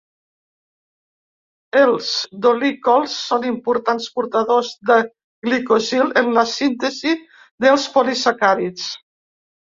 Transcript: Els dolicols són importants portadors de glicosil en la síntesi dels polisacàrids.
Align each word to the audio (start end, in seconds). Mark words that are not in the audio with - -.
Els 1.81 2.09
dolicols 2.45 3.17
són 3.25 3.45
importants 3.49 4.09
portadors 4.17 4.73
de 4.91 4.97
glicosil 5.49 6.11
en 6.23 6.33
la 6.39 6.47
síntesi 6.55 7.15
dels 7.67 7.89
polisacàrids. 7.99 8.91